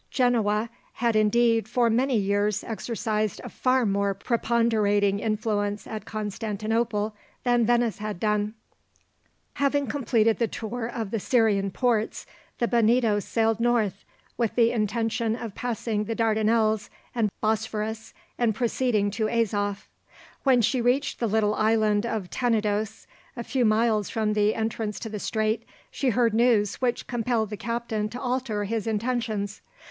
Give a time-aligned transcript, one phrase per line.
[0.09, 7.67] Genoa had, indeed, for many years exercised a far more preponderating influence at Constantinople than
[7.67, 8.55] Venice had done.
[9.61, 12.25] Having completed the tour of the Syrian ports,
[12.57, 14.03] the Bonito sailed north,
[14.37, 19.87] with the intention of passing the Dardanelles and Bosphorus, and proceeding to Azoph.
[20.41, 23.05] When she reached the little island of Tenedos,
[23.37, 27.55] a few miles from the entrance to the strait, she heard news which compelled the
[27.55, 29.61] captain to alter his intentions.